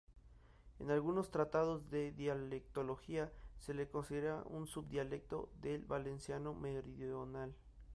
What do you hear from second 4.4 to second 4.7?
un